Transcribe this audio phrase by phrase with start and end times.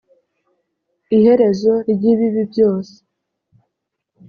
[1.15, 2.95] iherezo ry ibibi byose